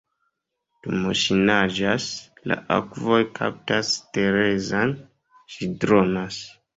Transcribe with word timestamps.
Dum 0.85 1.03
ŝi 1.23 1.35
naĝas, 1.49 2.07
la 2.51 2.57
akvoj 2.75 3.19
kaptas 3.41 3.91
Terezan, 4.19 4.95
ŝi 5.57 5.69
dronas. 5.85 6.39